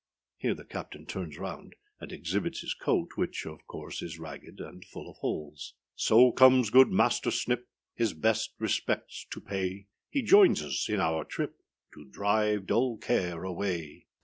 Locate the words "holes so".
5.17-6.31